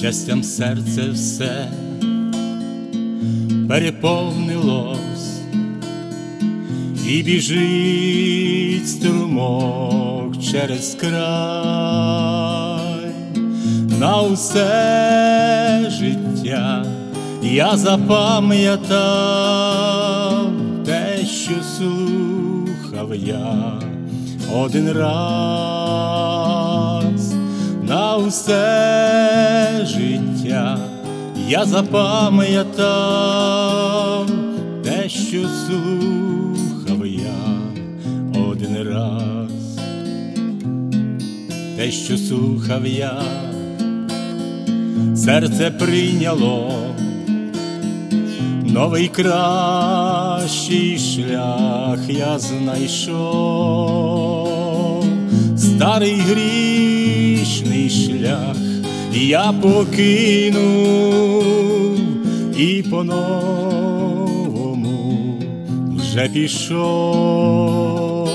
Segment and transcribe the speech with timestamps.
[0.00, 1.68] щастям серце все
[3.68, 5.40] переповнилось.
[7.08, 11.20] І біжить струмок через край.
[14.00, 16.84] На усе життя
[17.42, 18.90] я запам'ятав
[20.84, 23.80] те, що слухав я
[24.54, 26.00] один раз.
[27.82, 29.49] На усе
[29.86, 30.78] життя
[31.48, 32.70] я запам'ятав
[34.84, 37.60] те, що слухав я
[38.48, 39.78] один раз,
[41.76, 43.22] те, що слухав я,
[45.16, 46.72] серце прийняло
[48.64, 53.84] новий кращий шлях я знайшов,
[55.56, 58.56] старий грішний шлях
[59.14, 61.44] я покинув
[62.58, 63.88] і по-новому
[65.96, 68.28] вже пішов,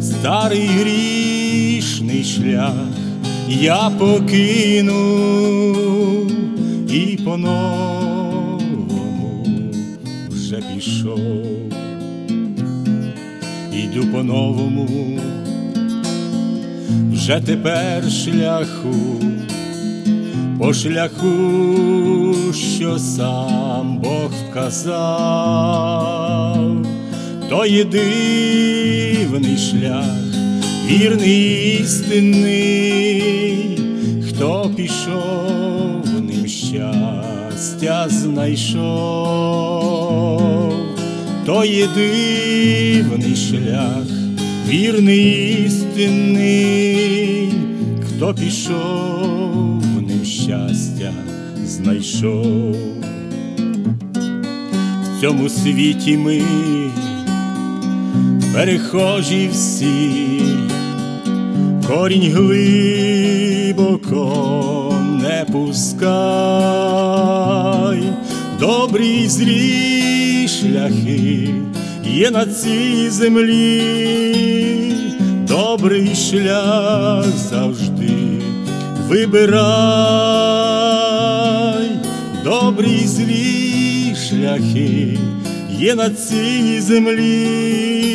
[0.00, 2.86] старий грішний шлях
[3.48, 4.98] я покинув
[6.92, 8.64] і по-новому
[10.28, 11.46] вже пішов,
[13.72, 15.20] іду по-новому,
[17.12, 19.20] вже тепер шляху
[20.58, 24.86] по шляху, що сам Бог вказав,
[27.48, 27.84] то є
[29.56, 30.16] шлях,
[30.86, 33.80] вірний істинний,
[34.28, 38.82] хто пішов ним щастя знайшов,
[41.46, 41.86] то є
[43.36, 44.06] шлях,
[44.68, 47.52] вірний істинний,
[48.08, 49.97] хто пішов
[50.28, 51.12] щастя
[51.64, 52.76] знайшов.
[55.02, 56.42] В цьому світі ми
[58.54, 60.40] перехожі всі,
[61.86, 63.84] корінь глибоко
[65.22, 65.98] не пускай,
[68.60, 71.48] добрі злі шляхи
[72.04, 74.94] є на цій землі,
[75.48, 78.17] добрий шлях завжди
[79.08, 79.58] вибирай,
[82.44, 85.18] добрі злі шляхи
[85.78, 88.14] є на цій землі,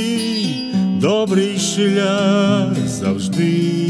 [1.02, 3.84] добрий шлях завжди